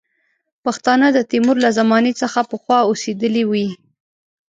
پښتانه 0.63 1.07
د 1.11 1.17
تیمور 1.31 1.57
له 1.65 1.69
زمانې 1.79 2.13
څخه 2.21 2.39
پخوا 2.51 2.79
اوسېدلي 2.89 3.43
وي. 3.51 3.67